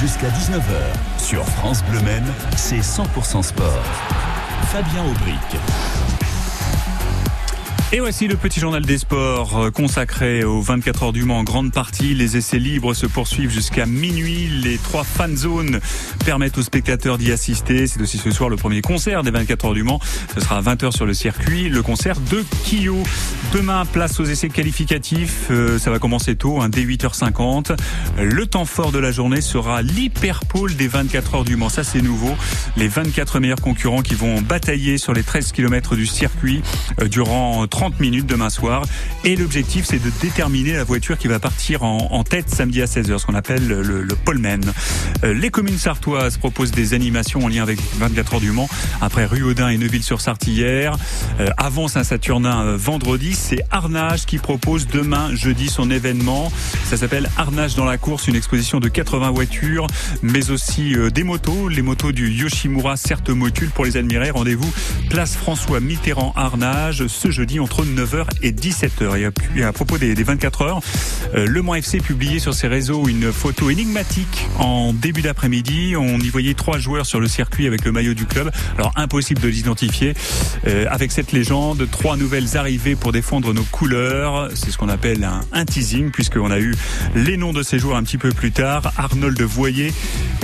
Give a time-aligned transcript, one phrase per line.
[0.00, 2.22] Jusqu'à 19h, sur France Bleu Men,
[2.54, 3.82] c'est 100% sport.
[4.70, 5.85] Fabien Aubric.
[7.92, 11.44] Et voici le petit journal des sports euh, consacré aux 24 heures du Mans en
[11.44, 12.14] grande partie.
[12.14, 14.48] Les essais libres se poursuivent jusqu'à minuit.
[14.48, 15.78] Les trois fan zones
[16.24, 17.86] permettent aux spectateurs d'y assister.
[17.86, 20.00] C'est aussi ce soir le premier concert des 24 heures du Mans.
[20.34, 21.68] Ce sera à 20h sur le circuit.
[21.68, 23.04] Le concert de Kyo.
[23.54, 25.46] Demain, place aux essais qualificatifs.
[25.52, 27.76] Euh, ça va commencer tôt, hein, dès 8h50.
[28.18, 31.68] Le temps fort de la journée sera l'hyperpole des 24 heures du Mans.
[31.68, 32.34] Ça, c'est nouveau.
[32.76, 36.62] Les 24 meilleurs concurrents qui vont batailler sur les 13 km du circuit
[37.00, 38.82] euh, durant 30 minutes demain soir.
[39.24, 43.18] Et l'objectif, c'est de déterminer la voiture qui va partir en, tête samedi à 16h,
[43.18, 44.60] ce qu'on appelle le, le poleman.
[45.24, 48.68] Euh, les communes sartoises proposent des animations en lien avec 24 heures du Mans.
[49.00, 50.48] Après Ruaudin et Neuville-sur-Sarthe.
[50.48, 50.88] Euh,
[51.56, 56.52] avant Saint-Saturnin euh, vendredi, c'est Arnage qui propose demain, jeudi, son événement.
[56.84, 59.86] Ça s'appelle Arnage dans la course, une exposition de 80 voitures,
[60.22, 61.68] mais aussi des motos.
[61.68, 64.30] Les motos du Yoshimura, certes motules pour les admirer.
[64.30, 64.72] Rendez-vous
[65.10, 69.32] place François Mitterrand Arnage ce jeudi entre 9h et 17h.
[69.56, 70.80] Et à propos des, 24 heures,
[71.34, 75.96] euh, Le Mans FC publié sur ses réseaux une photo énigmatique en début d'après-midi.
[75.96, 78.52] On y voyait trois joueurs sur le circuit avec le maillot du club.
[78.78, 80.14] Alors impossible de l'identifier.
[80.68, 84.48] Euh, avec cette légende, trois nouvelles arrivées pour défendre nos couleurs.
[84.54, 86.72] C'est ce qu'on appelle un, un teasing puisqu'on a eu
[87.16, 88.92] les noms de ces joueurs un petit peu plus tard.
[88.96, 89.92] Arnold Voyer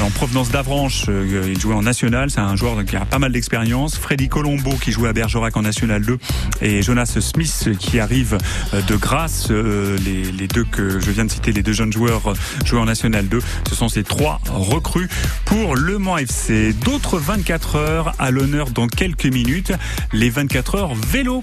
[0.01, 2.31] en provenance d'Avranches, euh, il jouait en national.
[2.31, 3.97] C'est un joueur qui a pas mal d'expérience.
[3.97, 6.19] Freddy Colombo qui jouait à Bergerac en national 2
[6.63, 8.39] et Jonas Smith qui arrive
[8.75, 9.49] euh, de grâce.
[9.51, 13.29] Euh, les, deux que je viens de citer, les deux jeunes joueurs euh, en National
[13.29, 15.09] 2, ce sont ces trois recrues
[15.45, 16.73] pour Le Mans FC.
[16.73, 19.73] D'autres 24 heures à l'honneur dans quelques minutes.
[20.13, 21.43] Les 24 heures vélo.